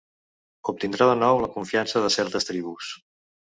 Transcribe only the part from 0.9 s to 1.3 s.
de